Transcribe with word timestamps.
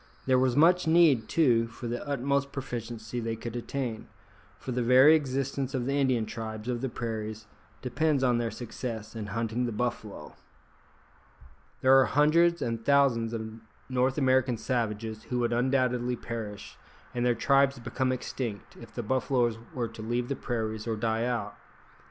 There 0.25 0.39
was 0.39 0.55
much 0.55 0.87
need, 0.87 1.29
too, 1.29 1.67
for 1.67 1.85
the 1.87 2.03
utmost 2.07 2.51
proficiency 2.51 3.19
they 3.19 3.35
could 3.35 3.55
attain, 3.55 4.07
for 4.57 4.71
the 4.71 4.81
very 4.81 5.13
existence 5.13 5.75
of 5.75 5.85
the 5.85 5.93
Indian 5.93 6.25
tribes 6.25 6.67
of 6.67 6.81
the 6.81 6.89
prairies 6.89 7.45
depends 7.83 8.23
on 8.23 8.39
their 8.39 8.49
success 8.49 9.15
in 9.15 9.27
hunting 9.27 9.67
the 9.67 9.71
buffalo. 9.71 10.33
There 11.81 11.95
are 11.99 12.05
hundreds 12.05 12.63
and 12.63 12.83
thousands 12.83 13.31
of 13.31 13.59
North 13.89 14.17
American 14.17 14.57
savages 14.57 15.25
who 15.25 15.37
would 15.37 15.53
undoubtedly 15.53 16.15
perish, 16.15 16.77
and 17.13 17.23
their 17.23 17.35
tribes 17.35 17.77
become 17.77 18.11
extinct, 18.11 18.77
if 18.81 18.95
the 18.95 19.03
buffaloes 19.03 19.59
were 19.71 19.87
to 19.89 20.01
leave 20.01 20.29
the 20.29 20.35
prairies 20.35 20.87
or 20.87 20.95
die 20.95 21.25
out. 21.25 21.55